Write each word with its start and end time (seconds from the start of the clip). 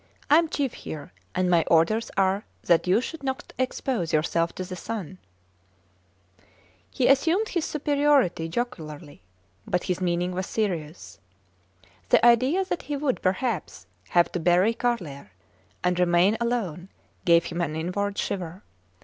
I 0.31 0.39
am 0.39 0.49
chief 0.49 0.73
here, 0.73 1.13
and 1.35 1.47
my 1.47 1.63
orders 1.67 2.09
are 2.17 2.43
that 2.63 2.87
you 2.87 3.01
should 3.01 3.21
not 3.21 3.53
expose 3.59 4.11
yourself 4.11 4.51
to 4.55 4.63
the 4.63 4.75
sun! 4.75 5.19
He 6.89 7.07
assumed 7.07 7.49
his 7.49 7.65
superiority 7.65 8.49
jocularly, 8.49 9.21
but 9.67 9.83
his 9.83 10.01
meaning 10.01 10.31
was 10.31 10.47
serious. 10.47 11.19
The 12.09 12.25
idea 12.25 12.65
that 12.65 12.81
he 12.81 12.97
would, 12.97 13.21
perhaps, 13.21 13.85
have 14.09 14.31
to 14.31 14.39
bury 14.39 14.73
Carlier 14.73 15.33
and 15.83 15.99
remain 15.99 16.35
alone, 16.41 16.89
gave 17.23 17.45
him 17.45 17.61
an 17.61 17.75
inward 17.75 18.17
shiver. 18.17 18.63